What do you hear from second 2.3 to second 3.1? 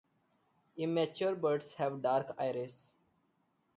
iris.